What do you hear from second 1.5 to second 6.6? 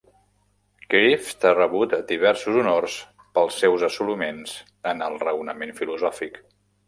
rebut diversos honors pels seus assoliments en el raonament filosòfic.